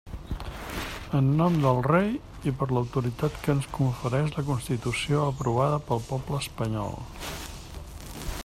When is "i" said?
2.51-2.55